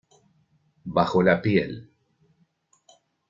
[0.95, 1.75] Bajo la piel.